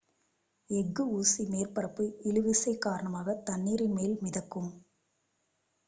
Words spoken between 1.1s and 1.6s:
ஊசி